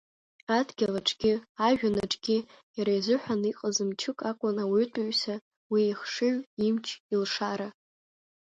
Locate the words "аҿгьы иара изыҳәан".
2.03-3.41